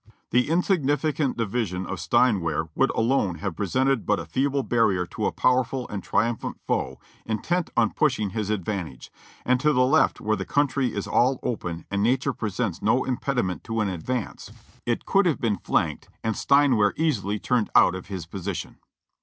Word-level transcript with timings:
80): 0.09 0.13
"The 0.31 0.49
insignificant 0.49 1.37
division 1.37 1.85
of 1.85 1.99
Stein 1.99 2.41
wehr 2.41 2.69
would 2.73 2.89
alone 2.95 3.35
have 3.35 3.55
presented 3.55 4.03
but 4.07 4.19
a 4.19 4.25
feeble 4.25 4.63
barrier 4.63 5.05
to 5.05 5.27
a 5.27 5.31
powerful 5.31 5.87
and 5.89 6.01
triumphant 6.03 6.59
foe 6.65 6.99
intent 7.23 7.69
on 7.77 7.91
pushing 7.91 8.31
his 8.31 8.49
advantage, 8.49 9.11
and 9.45 9.59
to 9.59 9.71
the 9.73 9.85
left 9.85 10.19
where 10.19 10.35
the 10.35 10.43
country 10.43 10.91
is 10.95 11.05
all 11.05 11.39
open 11.43 11.85
and 11.91 12.01
nature 12.01 12.33
presents 12.33 12.81
no 12.81 13.03
impediment 13.03 13.63
to 13.65 13.79
an 13.79 13.89
advance, 13.89 14.49
it 14.87 15.05
GETTYSBURG 15.05 15.11
397 15.11 15.13
could 15.13 15.25
have 15.27 15.39
been 15.39 15.59
llanked 15.67 16.07
and 16.23 16.35
Steinwehr 16.35 16.93
easily 16.97 17.37
turned 17.37 17.69
out 17.75 17.93
of 17.93 18.07
his 18.07 18.25
position.'' 18.25 18.79